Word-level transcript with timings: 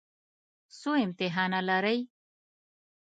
څو 0.79 0.89
امتحانه 1.05 1.59
لرئ؟ 1.69 1.99